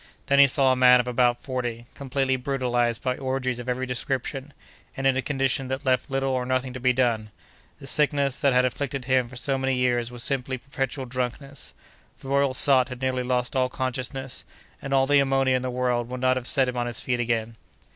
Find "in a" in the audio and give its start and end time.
5.05-5.21